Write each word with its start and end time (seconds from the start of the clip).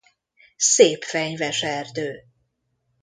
Szép 0.57 1.03
fenyves 1.03 1.61
erdő. 1.63 2.23